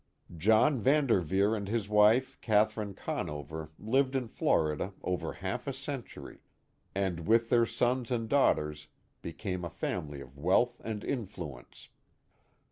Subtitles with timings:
[0.35, 6.39] John Van Derveer and his wife Katherine Conover lived in Florida over half a century,
[6.95, 8.87] and, with their sons and daugh ters,
[9.21, 11.89] became a family of wealth and influence.